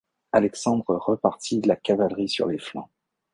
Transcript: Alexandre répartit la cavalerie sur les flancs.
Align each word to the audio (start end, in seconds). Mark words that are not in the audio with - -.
Alexandre 0.31 0.95
répartit 1.05 1.61
la 1.61 1.75
cavalerie 1.75 2.27
sur 2.27 2.47
les 2.47 2.57
flancs. 2.57 2.89